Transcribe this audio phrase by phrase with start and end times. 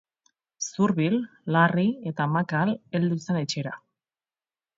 [0.67, 1.17] Zurbil,
[1.55, 3.77] larri eta makal heldu zen etxera.